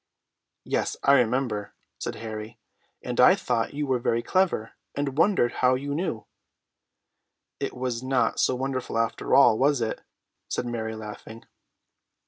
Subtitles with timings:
[0.63, 2.57] '""Yes, I remember," said Harry;
[3.03, 6.25] "and I thought you were very clever, and wondered how you knew."
[7.59, 10.01] "It was not so wonderful, after all, was it?"
[10.49, 11.45] said Mary, laughing.